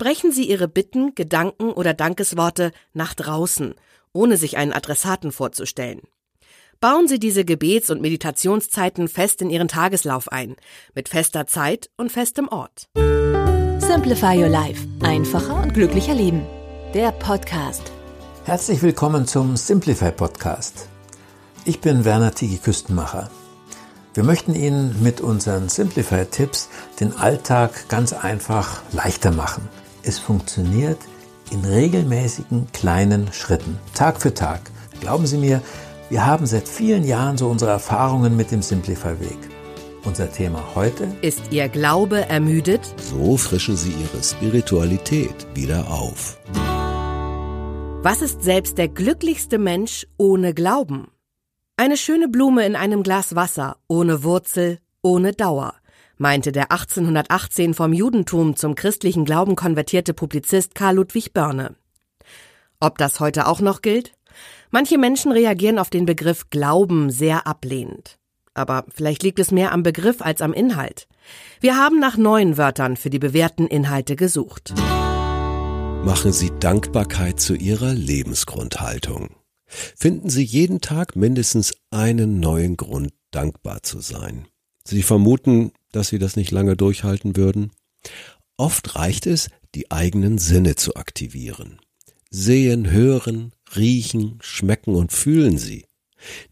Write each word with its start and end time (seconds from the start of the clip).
Sprechen 0.00 0.32
Sie 0.32 0.48
Ihre 0.48 0.66
Bitten, 0.66 1.14
Gedanken 1.14 1.72
oder 1.72 1.92
Dankesworte 1.92 2.72
nach 2.94 3.12
draußen, 3.12 3.74
ohne 4.14 4.38
sich 4.38 4.56
einen 4.56 4.72
Adressaten 4.72 5.30
vorzustellen. 5.30 6.00
Bauen 6.80 7.06
Sie 7.06 7.18
diese 7.18 7.44
Gebets- 7.44 7.90
und 7.90 8.00
Meditationszeiten 8.00 9.08
fest 9.08 9.42
in 9.42 9.50
Ihren 9.50 9.68
Tageslauf 9.68 10.32
ein, 10.32 10.56
mit 10.94 11.10
fester 11.10 11.46
Zeit 11.46 11.90
und 11.98 12.10
festem 12.10 12.48
Ort. 12.48 12.88
Simplify 12.96 14.42
Your 14.42 14.48
Life. 14.48 14.88
Einfacher 15.02 15.62
und 15.62 15.74
glücklicher 15.74 16.14
Leben. 16.14 16.46
Der 16.94 17.12
Podcast. 17.12 17.92
Herzlich 18.46 18.80
willkommen 18.80 19.26
zum 19.26 19.54
Simplify 19.58 20.12
Podcast. 20.12 20.88
Ich 21.66 21.80
bin 21.80 22.06
Werner 22.06 22.34
Tigi 22.34 22.56
Küstenmacher. 22.56 23.30
Wir 24.14 24.24
möchten 24.24 24.54
Ihnen 24.54 25.02
mit 25.02 25.20
unseren 25.20 25.68
Simplify-Tipps 25.68 26.70
den 27.00 27.14
Alltag 27.18 27.90
ganz 27.90 28.14
einfach 28.14 28.80
leichter 28.92 29.30
machen. 29.30 29.68
Es 30.02 30.18
funktioniert 30.18 30.98
in 31.50 31.64
regelmäßigen 31.64 32.68
kleinen 32.72 33.32
Schritten, 33.32 33.78
Tag 33.94 34.20
für 34.20 34.32
Tag. 34.32 34.70
Glauben 35.00 35.26
Sie 35.26 35.36
mir, 35.36 35.60
wir 36.08 36.24
haben 36.24 36.46
seit 36.46 36.68
vielen 36.68 37.04
Jahren 37.04 37.36
so 37.36 37.48
unsere 37.48 37.70
Erfahrungen 37.70 38.36
mit 38.36 38.50
dem 38.50 38.62
Simplify-Weg. 38.62 39.38
Unser 40.04 40.32
Thema 40.32 40.62
heute 40.74 41.06
ist 41.20 41.52
Ihr 41.52 41.68
Glaube 41.68 42.28
ermüdet? 42.28 42.80
So 42.96 43.36
frischen 43.36 43.76
Sie 43.76 43.92
Ihre 43.92 44.22
Spiritualität 44.22 45.46
wieder 45.54 45.90
auf. 45.90 46.38
Was 48.02 48.22
ist 48.22 48.42
selbst 48.42 48.78
der 48.78 48.88
glücklichste 48.88 49.58
Mensch 49.58 50.06
ohne 50.16 50.54
Glauben? 50.54 51.08
Eine 51.76 51.98
schöne 51.98 52.28
Blume 52.28 52.64
in 52.64 52.76
einem 52.76 53.02
Glas 53.02 53.34
Wasser, 53.34 53.76
ohne 53.88 54.22
Wurzel, 54.24 54.78
ohne 55.02 55.32
Dauer, 55.32 55.74
meinte 56.20 56.52
der 56.52 56.70
1818 56.70 57.72
vom 57.72 57.94
Judentum 57.94 58.54
zum 58.54 58.74
christlichen 58.74 59.24
Glauben 59.24 59.56
konvertierte 59.56 60.12
Publizist 60.12 60.74
Karl 60.74 60.96
Ludwig 60.96 61.32
Börne. 61.32 61.74
Ob 62.78 62.98
das 62.98 63.20
heute 63.20 63.46
auch 63.46 63.60
noch 63.60 63.80
gilt? 63.80 64.12
Manche 64.70 64.98
Menschen 64.98 65.32
reagieren 65.32 65.78
auf 65.78 65.88
den 65.88 66.04
Begriff 66.04 66.50
Glauben 66.50 67.10
sehr 67.10 67.46
ablehnend. 67.46 68.18
Aber 68.52 68.84
vielleicht 68.94 69.22
liegt 69.22 69.38
es 69.38 69.50
mehr 69.50 69.72
am 69.72 69.82
Begriff 69.82 70.20
als 70.20 70.42
am 70.42 70.52
Inhalt. 70.52 71.08
Wir 71.60 71.76
haben 71.76 71.98
nach 71.98 72.18
neuen 72.18 72.58
Wörtern 72.58 72.96
für 72.96 73.08
die 73.08 73.18
bewährten 73.18 73.66
Inhalte 73.66 74.14
gesucht. 74.14 74.74
Machen 76.04 76.32
Sie 76.32 76.50
Dankbarkeit 76.60 77.40
zu 77.40 77.54
Ihrer 77.54 77.94
Lebensgrundhaltung. 77.94 79.36
Finden 79.66 80.28
Sie 80.28 80.44
jeden 80.44 80.82
Tag 80.82 81.16
mindestens 81.16 81.72
einen 81.90 82.40
neuen 82.40 82.76
Grund, 82.76 83.12
dankbar 83.30 83.82
zu 83.82 84.00
sein. 84.00 84.46
Sie 84.84 85.02
vermuten, 85.02 85.72
dass 85.92 86.08
Sie 86.08 86.18
das 86.18 86.36
nicht 86.36 86.50
lange 86.50 86.76
durchhalten 86.76 87.36
würden? 87.36 87.72
Oft 88.56 88.96
reicht 88.96 89.26
es, 89.26 89.48
die 89.74 89.90
eigenen 89.90 90.38
Sinne 90.38 90.76
zu 90.76 90.96
aktivieren. 90.96 91.80
Sehen, 92.30 92.90
hören, 92.90 93.52
riechen, 93.76 94.38
schmecken 94.40 94.94
und 94.94 95.12
fühlen 95.12 95.58
Sie. 95.58 95.86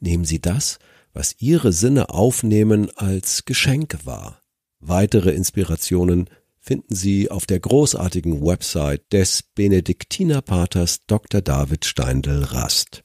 Nehmen 0.00 0.25
Sie 0.25 0.41
das, 0.41 0.78
was 1.12 1.37
Ihre 1.38 1.72
Sinne 1.72 2.11
aufnehmen, 2.11 2.91
als 2.97 3.44
Geschenk 3.44 3.99
wahr. 4.05 4.43
Weitere 4.81 5.31
Inspirationen 5.31 6.28
finden 6.59 6.94
Sie 6.94 7.31
auf 7.31 7.47
der 7.47 7.61
großartigen 7.61 8.44
Website 8.44 9.12
des 9.12 9.43
Benediktinerpaters 9.43 11.06
Dr. 11.06 11.41
David 11.41 11.84
Steindl 11.84 12.44
Rast 12.44 13.03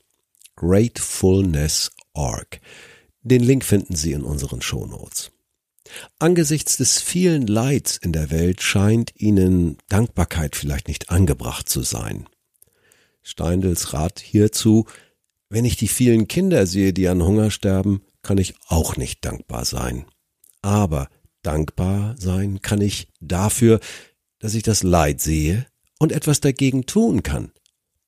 gratefulness.org. 0.56 2.60
Den 3.24 3.42
Link 3.42 3.64
finden 3.64 3.96
Sie 3.96 4.12
in 4.12 4.24
unseren 4.24 4.62
Shownotes. 4.62 5.32
Angesichts 6.20 6.78
des 6.78 7.02
vielen 7.02 7.48
Leids 7.48 7.98
in 7.98 8.14
der 8.14 8.32
Welt 8.32 8.62
scheint 8.62 9.14
Ihnen 9.16 9.78
Dankbarkeit 9.90 10.56
vielleicht 10.56 10.88
nicht 10.88 11.10
angebracht 11.10 11.70
zu 11.70 11.84
sein. 11.84 12.28
Steindls 13.22 13.94
Rat 13.94 14.20
hierzu, 14.20 14.86
wenn 15.50 15.66
ich 15.66 15.78
die 15.78 15.88
vielen 15.88 16.28
Kinder 16.28 16.66
sehe, 16.66 16.94
die 16.94 17.08
an 17.08 17.24
Hunger 17.24 17.52
sterben, 17.52 18.02
kann 18.24 18.38
ich 18.38 18.56
auch 18.68 18.98
nicht 18.98 19.24
dankbar 19.24 19.66
sein. 19.66 20.06
Aber 20.62 21.10
dankbar 21.44 22.16
sein 22.18 22.62
kann 22.62 22.82
ich 22.82 23.08
dafür, 23.20 23.80
dass 24.40 24.56
ich 24.56 24.64
das 24.64 24.84
Leid 24.84 25.22
sehe 25.22 25.66
und 26.00 26.12
etwas 26.12 26.42
dagegen 26.42 26.86
tun 26.86 27.24
kann. 27.24 27.52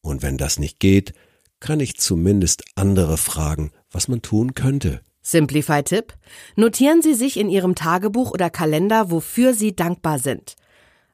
Und 0.02 0.22
wenn 0.22 0.38
das 0.38 0.60
nicht 0.60 0.80
geht, 0.80 1.14
kann 1.60 1.80
ich 1.80 1.98
zumindest 1.98 2.64
andere 2.76 3.18
fragen, 3.18 3.72
was 3.92 4.08
man 4.08 4.22
tun 4.22 4.54
könnte. 4.54 5.02
Simplify-Tipp. 5.22 6.14
Notieren 6.56 7.02
Sie 7.02 7.16
sich 7.16 7.38
in 7.38 7.50
Ihrem 7.50 7.76
Tagebuch 7.76 8.32
oder 8.32 8.50
Kalender, 8.50 9.10
wofür 9.10 9.54
Sie 9.54 9.76
dankbar 9.76 10.20
sind. 10.20 10.56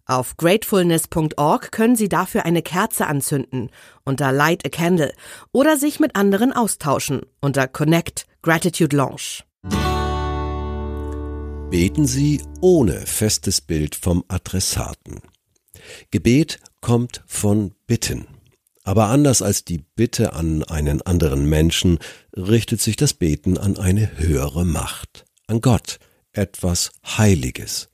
Auf 0.05 0.35
gratefulness.org 0.35 1.71
können 1.71 1.95
Sie 1.95 2.09
dafür 2.09 2.45
eine 2.45 2.61
Kerze 2.61 3.07
anzünden 3.07 3.69
unter 4.03 4.33
Light 4.33 4.65
a 4.65 4.69
Candle 4.69 5.13
oder 5.53 5.77
sich 5.77 6.01
mit 6.01 6.17
anderen 6.17 6.51
austauschen 6.51 7.21
unter 7.39 7.67
Connect 7.69 8.25
Gratitude 8.41 8.95
Launch. 8.95 9.45
Beten 11.69 12.05
Sie 12.05 12.41
ohne 12.59 13.05
festes 13.05 13.61
Bild 13.61 13.95
vom 13.95 14.25
Adressaten. 14.27 15.21
Gebet 16.09 16.59
kommt 16.81 17.23
von 17.25 17.73
Bitten. 17.87 18.27
Aber 18.83 19.07
anders 19.07 19.41
als 19.41 19.63
die 19.63 19.79
Bitte 19.95 20.33
an 20.33 20.63
einen 20.63 21.01
anderen 21.01 21.45
Menschen 21.47 21.99
richtet 22.35 22.81
sich 22.81 22.95
das 22.95 23.13
Beten 23.13 23.57
an 23.57 23.77
eine 23.77 24.17
höhere 24.17 24.65
Macht, 24.65 25.25
an 25.47 25.61
Gott, 25.61 25.99
etwas 26.33 26.91
Heiliges. 27.05 27.89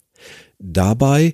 Dabei, 0.59 1.33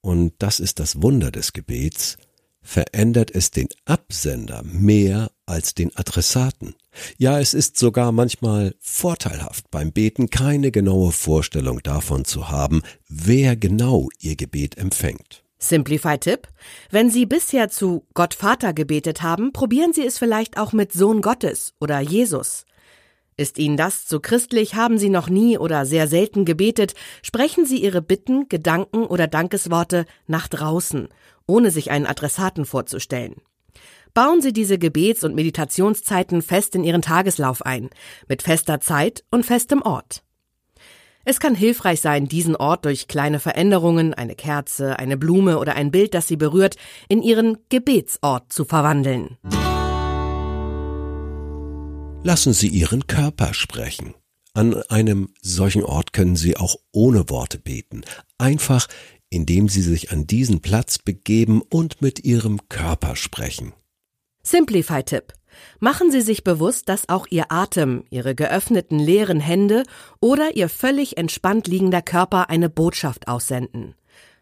und 0.00 0.34
das 0.38 0.60
ist 0.60 0.80
das 0.80 1.02
Wunder 1.02 1.30
des 1.30 1.52
Gebets, 1.52 2.18
verändert 2.62 3.30
es 3.34 3.50
den 3.50 3.68
Absender 3.84 4.62
mehr 4.62 5.30
als 5.46 5.74
den 5.74 5.96
Adressaten. 5.96 6.74
Ja, 7.16 7.40
es 7.40 7.54
ist 7.54 7.78
sogar 7.78 8.12
manchmal 8.12 8.74
vorteilhaft 8.80 9.70
beim 9.70 9.92
Beten 9.92 10.30
keine 10.30 10.70
genaue 10.70 11.12
Vorstellung 11.12 11.80
davon 11.82 12.24
zu 12.24 12.50
haben, 12.50 12.82
wer 13.08 13.56
genau 13.56 14.08
ihr 14.20 14.36
Gebet 14.36 14.76
empfängt. 14.76 15.44
Simplify-Tipp. 15.60 16.48
Wenn 16.90 17.10
Sie 17.10 17.26
bisher 17.26 17.68
zu 17.68 18.06
Gott 18.14 18.34
Vater 18.34 18.72
gebetet 18.72 19.22
haben, 19.22 19.52
probieren 19.52 19.92
Sie 19.92 20.04
es 20.04 20.18
vielleicht 20.18 20.58
auch 20.58 20.72
mit 20.72 20.92
Sohn 20.92 21.20
Gottes 21.20 21.74
oder 21.80 22.00
Jesus. 22.00 22.64
Ist 23.36 23.58
Ihnen 23.58 23.76
das 23.76 24.06
zu 24.06 24.20
christlich, 24.20 24.74
haben 24.74 24.98
Sie 24.98 25.08
noch 25.08 25.28
nie 25.28 25.56
oder 25.56 25.86
sehr 25.86 26.08
selten 26.08 26.44
gebetet, 26.44 26.94
sprechen 27.22 27.64
Sie 27.64 27.82
Ihre 27.82 28.02
Bitten, 28.02 28.48
Gedanken 28.48 29.06
oder 29.06 29.28
Dankesworte 29.28 30.04
nach 30.26 30.48
draußen, 30.48 31.08
ohne 31.46 31.70
sich 31.70 31.90
einen 31.90 32.06
Adressaten 32.06 32.66
vorzustellen. 32.66 33.36
Bauen 34.12 34.42
Sie 34.42 34.52
diese 34.52 34.78
Gebets- 34.78 35.24
und 35.24 35.34
Meditationszeiten 35.34 36.42
fest 36.42 36.74
in 36.74 36.84
Ihren 36.84 37.02
Tageslauf 37.02 37.62
ein, 37.64 37.90
mit 38.28 38.42
fester 38.42 38.80
Zeit 38.80 39.24
und 39.30 39.46
festem 39.46 39.82
Ort. 39.82 40.22
Es 41.24 41.38
kann 41.38 41.54
hilfreich 41.54 42.00
sein, 42.00 42.28
diesen 42.28 42.56
Ort 42.56 42.86
durch 42.86 43.06
kleine 43.06 43.40
Veränderungen, 43.40 44.14
eine 44.14 44.34
Kerze, 44.34 44.98
eine 44.98 45.18
Blume 45.18 45.58
oder 45.58 45.74
ein 45.76 45.90
Bild, 45.90 46.14
das 46.14 46.26
Sie 46.28 46.36
berührt, 46.36 46.76
in 47.08 47.22
Ihren 47.22 47.58
Gebetsort 47.68 48.52
zu 48.52 48.64
verwandeln. 48.64 49.36
Lassen 52.22 52.52
Sie 52.52 52.68
Ihren 52.68 53.06
Körper 53.06 53.52
sprechen. 53.52 54.14
An 54.54 54.82
einem 54.88 55.28
solchen 55.42 55.84
Ort 55.84 56.12
können 56.12 56.36
Sie 56.36 56.56
auch 56.56 56.76
ohne 56.90 57.28
Worte 57.28 57.58
beten, 57.58 58.02
einfach 58.38 58.88
indem 59.28 59.68
Sie 59.68 59.82
sich 59.82 60.10
an 60.10 60.26
diesen 60.26 60.60
Platz 60.60 60.98
begeben 60.98 61.62
und 61.62 62.02
mit 62.02 62.24
Ihrem 62.24 62.68
Körper 62.68 63.14
sprechen. 63.14 63.72
Simplify-Tipp. 64.42 65.34
Machen 65.78 66.10
Sie 66.10 66.20
sich 66.20 66.44
bewusst, 66.44 66.88
dass 66.88 67.08
auch 67.08 67.26
Ihr 67.30 67.50
Atem, 67.50 68.04
Ihre 68.10 68.34
geöffneten 68.34 68.98
leeren 68.98 69.40
Hände 69.40 69.84
oder 70.20 70.56
Ihr 70.56 70.68
völlig 70.68 71.16
entspannt 71.16 71.66
liegender 71.66 72.02
Körper 72.02 72.50
eine 72.50 72.68
Botschaft 72.68 73.28
aussenden. 73.28 73.94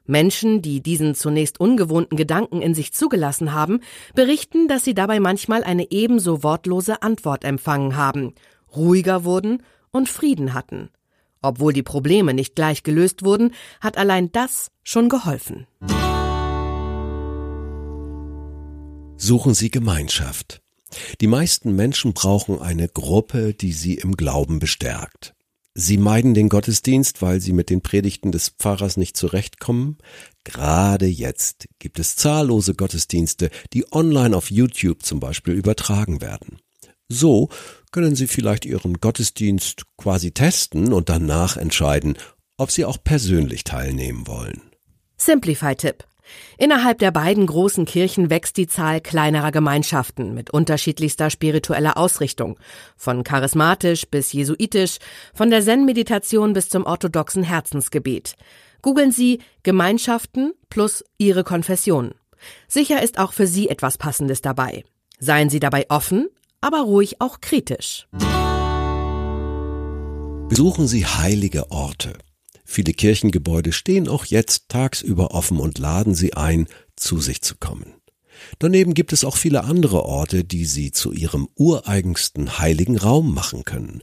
Menschen, 0.09 0.63
die 0.63 0.81
diesen 0.83 1.15
zunächst 1.15 1.61
ungewohnten 1.61 2.17
Gedanken 2.17 2.63
in 2.63 2.75
sich 2.75 2.93
zugelassen 2.93 3.53
haben, 3.53 3.81
berichten, 4.15 4.67
dass 4.67 4.85
sie 4.85 4.95
dabei 4.95 5.21
manchmal 5.21 5.63
eine 5.63 5.91
ebenso 5.91 6.43
wortlose 6.43 7.03
Antwort 7.03 7.45
empfangen 7.45 7.95
haben, 7.97 8.35
ruhiger 8.75 9.25
wurden 9.25 9.63
und 9.93 10.09
Frieden 10.09 10.55
hatten. 10.55 10.89
Obwohl 11.43 11.73
die 11.73 11.83
Probleme 11.83 12.35
nicht 12.35 12.57
gleich 12.57 12.83
gelöst 12.83 13.23
wurden, 13.25 13.53
hat 13.81 13.97
allein 13.97 14.33
das 14.33 14.71
schon 14.83 15.09
geholfen. 15.09 15.67
Suchen 19.17 19.55
Sie 19.55 19.71
Gemeinschaft. 19.71 20.63
Die 21.21 21.27
meisten 21.27 21.75
Menschen 21.75 22.13
brauchen 22.15 22.61
eine 22.61 22.89
Gruppe, 22.89 23.55
die 23.55 23.73
sie 23.73 23.95
im 23.95 24.17
Glauben 24.17 24.59
bestärkt. 24.59 25.35
Sie 25.81 25.97
meiden 25.97 26.35
den 26.35 26.49
Gottesdienst, 26.49 27.23
weil 27.23 27.41
sie 27.41 27.53
mit 27.53 27.71
den 27.71 27.83
Predigten 27.83 28.33
des 28.33 28.49
Pfarrers 28.49 28.97
nicht 28.97 29.17
zurechtkommen. 29.17 29.99
Gerade 30.43 31.07
jetzt 31.07 31.69
gibt 31.79 32.01
es 32.01 32.17
zahllose 32.17 32.75
Gottesdienste, 32.75 33.51
die 33.73 33.85
online 33.93 34.37
auf 34.37 34.51
YouTube 34.51 35.05
zum 35.05 35.21
Beispiel 35.21 35.55
übertragen 35.55 36.21
werden. 36.21 36.59
So 37.09 37.49
können 37.93 38.17
Sie 38.17 38.27
vielleicht 38.27 38.65
Ihren 38.65 38.95
Gottesdienst 38.95 39.85
quasi 39.97 40.33
testen 40.33 40.93
und 40.93 41.09
danach 41.09 41.57
entscheiden, 41.57 42.19
ob 42.57 42.73
Sie 42.73 42.85
auch 42.85 42.99
persönlich 43.05 43.63
teilnehmen 43.63 44.27
wollen. 44.27 44.63
Simplify-Tipp. 45.17 46.08
Innerhalb 46.57 46.99
der 46.99 47.11
beiden 47.11 47.47
großen 47.47 47.85
Kirchen 47.85 48.31
wächst 48.31 48.57
die 48.57 48.67
Zahl 48.67 49.01
kleinerer 49.01 49.53
Gemeinschaften 49.53 50.35
mit 50.35 50.51
unterschiedlichster 50.51 51.31
spiritueller 51.31 51.97
Ausrichtung, 51.97 52.59
von 52.97 53.25
charismatisch 53.25 54.07
bis 54.09 54.33
jesuitisch, 54.33 54.99
von 55.35 55.51
der 55.51 55.63
Zen-Meditation 55.63 56.53
bis 56.53 56.69
zum 56.69 56.85
orthodoxen 56.85 57.43
Herzensgebet. 57.43 58.35
Googeln 58.83 59.13
Sie 59.13 59.41
Gemeinschaften 59.63 60.53
plus 60.71 61.05
Ihre 61.19 61.45
Konfession. 61.45 62.15
Sicher 62.69 63.03
ist 63.03 63.19
auch 63.19 63.33
für 63.33 63.47
Sie 63.47 63.69
etwas 63.69 63.99
Passendes 63.99 64.43
dabei. 64.43 64.85
Seien 65.19 65.51
Sie 65.51 65.61
dabei 65.61 65.87
offen, 65.89 66.29
aber 66.61 66.83
ruhig 66.83 67.21
auch 67.21 67.41
kritisch. 67.41 68.07
Besuchen 70.49 70.87
Sie 70.87 71.07
heilige 71.07 71.71
Orte. 71.71 72.15
Viele 72.71 72.93
Kirchengebäude 72.93 73.73
stehen 73.73 74.09
auch 74.09 74.27
jetzt 74.27 74.69
tagsüber 74.69 75.31
offen 75.31 75.59
und 75.59 75.79
laden 75.79 76.15
Sie 76.15 76.35
ein, 76.35 76.69
zu 76.97 77.19
sich 77.19 77.41
zu 77.41 77.57
kommen. 77.57 77.95
Daneben 78.59 78.93
gibt 78.93 79.15
es 79.15 79.25
auch 79.25 79.39
viele 79.39 79.65
andere 79.65 80.05
Orte, 80.05 80.45
die 80.45 80.67
Sie 80.67 80.91
zu 80.91 81.11
Ihrem 81.13 81.49
ureigensten 81.55 82.59
heiligen 82.59 82.99
Raum 82.99 83.33
machen 83.33 83.65
können. 83.65 84.03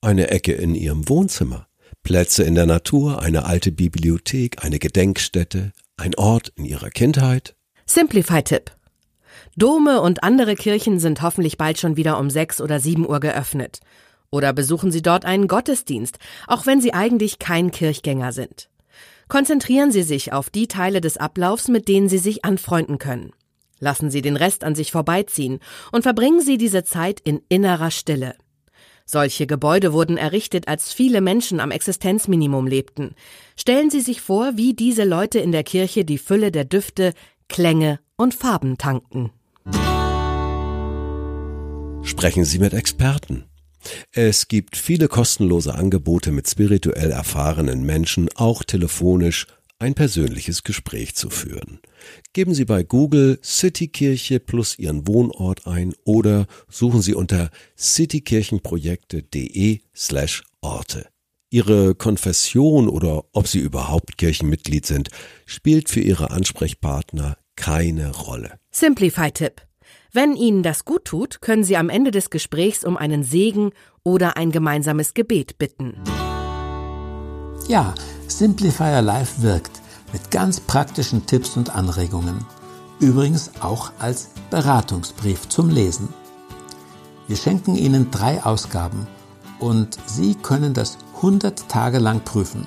Eine 0.00 0.28
Ecke 0.28 0.52
in 0.54 0.74
Ihrem 0.74 1.08
Wohnzimmer, 1.08 1.68
Plätze 2.02 2.42
in 2.42 2.56
der 2.56 2.66
Natur, 2.66 3.22
eine 3.22 3.44
alte 3.44 3.70
Bibliothek, 3.70 4.64
eine 4.64 4.80
Gedenkstätte, 4.80 5.70
ein 5.96 6.16
Ort 6.16 6.52
in 6.56 6.64
Ihrer 6.64 6.90
Kindheit. 6.90 7.54
Simplify-Tipp. 7.86 8.72
Dome 9.56 10.00
und 10.00 10.24
andere 10.24 10.56
Kirchen 10.56 10.98
sind 10.98 11.22
hoffentlich 11.22 11.58
bald 11.58 11.78
schon 11.78 11.96
wieder 11.96 12.18
um 12.18 12.28
sechs 12.28 12.60
oder 12.60 12.80
sieben 12.80 13.08
Uhr 13.08 13.20
geöffnet. 13.20 13.78
Oder 14.32 14.52
besuchen 14.52 14.92
Sie 14.92 15.02
dort 15.02 15.24
einen 15.24 15.48
Gottesdienst, 15.48 16.18
auch 16.46 16.66
wenn 16.66 16.80
Sie 16.80 16.94
eigentlich 16.94 17.38
kein 17.38 17.70
Kirchgänger 17.70 18.32
sind. 18.32 18.68
Konzentrieren 19.28 19.92
Sie 19.92 20.02
sich 20.02 20.32
auf 20.32 20.50
die 20.50 20.68
Teile 20.68 21.00
des 21.00 21.16
Ablaufs, 21.16 21.68
mit 21.68 21.88
denen 21.88 22.08
Sie 22.08 22.18
sich 22.18 22.44
anfreunden 22.44 22.98
können. 22.98 23.32
Lassen 23.80 24.10
Sie 24.10 24.22
den 24.22 24.36
Rest 24.36 24.62
an 24.62 24.74
sich 24.74 24.92
vorbeiziehen 24.92 25.58
und 25.90 26.02
verbringen 26.02 26.40
Sie 26.40 26.58
diese 26.58 26.84
Zeit 26.84 27.20
in 27.20 27.40
innerer 27.48 27.90
Stille. 27.90 28.34
Solche 29.06 29.48
Gebäude 29.48 29.92
wurden 29.92 30.16
errichtet, 30.16 30.68
als 30.68 30.92
viele 30.92 31.20
Menschen 31.20 31.58
am 31.58 31.72
Existenzminimum 31.72 32.68
lebten. 32.68 33.16
Stellen 33.56 33.90
Sie 33.90 34.00
sich 34.00 34.20
vor, 34.20 34.52
wie 34.56 34.74
diese 34.74 35.04
Leute 35.04 35.40
in 35.40 35.50
der 35.50 35.64
Kirche 35.64 36.04
die 36.04 36.18
Fülle 36.18 36.52
der 36.52 36.64
Düfte, 36.64 37.14
Klänge 37.48 37.98
und 38.16 38.34
Farben 38.34 38.78
tanken. 38.78 39.32
Sprechen 42.02 42.44
Sie 42.44 42.60
mit 42.60 42.72
Experten. 42.72 43.49
Es 44.12 44.48
gibt 44.48 44.76
viele 44.76 45.08
kostenlose 45.08 45.74
Angebote 45.74 46.32
mit 46.32 46.48
spirituell 46.48 47.10
erfahrenen 47.10 47.84
Menschen, 47.84 48.28
auch 48.34 48.64
telefonisch 48.64 49.46
ein 49.80 49.94
persönliches 49.94 50.62
Gespräch 50.62 51.14
zu 51.14 51.30
führen. 51.30 51.80
Geben 52.32 52.54
Sie 52.54 52.66
bei 52.66 52.82
Google 52.82 53.38
Citykirche 53.42 54.38
plus 54.38 54.78
Ihren 54.78 55.08
Wohnort 55.08 55.66
ein 55.66 55.94
oder 56.04 56.46
suchen 56.68 57.02
Sie 57.02 57.14
unter 57.14 57.50
citykirchenprojekte.de 57.78 59.80
slash 59.96 60.44
Orte. 60.60 61.08
Ihre 61.48 61.94
Konfession 61.94 62.88
oder 62.88 63.24
ob 63.32 63.48
Sie 63.48 63.58
überhaupt 63.58 64.18
Kirchenmitglied 64.18 64.84
sind, 64.86 65.08
spielt 65.46 65.88
für 65.88 66.00
Ihre 66.00 66.30
Ansprechpartner 66.30 67.38
keine 67.56 68.14
Rolle. 68.14 68.58
Simplify-Tipp. 68.70 69.62
Wenn 70.12 70.34
Ihnen 70.34 70.64
das 70.64 70.84
gut 70.84 71.04
tut, 71.04 71.40
können 71.40 71.62
Sie 71.62 71.76
am 71.76 71.88
Ende 71.88 72.10
des 72.10 72.30
Gesprächs 72.30 72.82
um 72.84 72.96
einen 72.96 73.22
Segen 73.22 73.70
oder 74.02 74.36
ein 74.36 74.50
gemeinsames 74.50 75.14
Gebet 75.14 75.56
bitten. 75.56 76.02
Ja, 77.68 77.94
Simplifier 78.26 79.02
Live 79.02 79.42
wirkt 79.42 79.80
mit 80.12 80.32
ganz 80.32 80.58
praktischen 80.58 81.26
Tipps 81.26 81.56
und 81.56 81.76
Anregungen. 81.76 82.44
Übrigens 82.98 83.52
auch 83.60 83.92
als 84.00 84.30
Beratungsbrief 84.50 85.48
zum 85.48 85.70
Lesen. 85.70 86.08
Wir 87.28 87.36
schenken 87.36 87.76
Ihnen 87.76 88.10
drei 88.10 88.42
Ausgaben 88.42 89.06
und 89.60 89.96
Sie 90.06 90.34
können 90.34 90.74
das 90.74 90.98
100 91.16 91.68
Tage 91.68 92.00
lang 92.00 92.24
prüfen. 92.24 92.66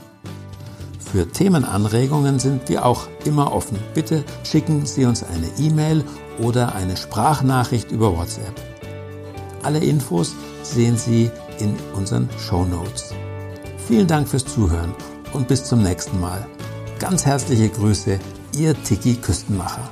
Für 1.13 1.27
Themenanregungen 1.27 2.39
sind 2.39 2.67
wir 2.69 2.83
auch 2.87 3.07
immer 3.23 3.53
offen. 3.53 3.77
Bitte 3.93 4.23
schicken 4.43 4.83
Sie 4.87 5.05
uns 5.05 5.21
eine 5.21 5.47
E-Mail 5.59 6.03
oder 6.39 6.73
eine 6.73 6.97
Sprachnachricht 6.97 7.91
über 7.91 8.17
WhatsApp. 8.17 8.59
Alle 9.61 9.77
Infos 9.77 10.33
sehen 10.63 10.97
Sie 10.97 11.29
in 11.59 11.75
unseren 11.95 12.27
Show 12.39 12.65
Notes. 12.65 13.13
Vielen 13.87 14.07
Dank 14.07 14.27
fürs 14.27 14.45
Zuhören 14.45 14.95
und 15.33 15.47
bis 15.47 15.63
zum 15.65 15.83
nächsten 15.83 16.19
Mal. 16.19 16.47
Ganz 16.97 17.27
herzliche 17.27 17.69
Grüße, 17.69 18.19
Ihr 18.57 18.73
Tiki 18.81 19.13
Küstenmacher. 19.13 19.91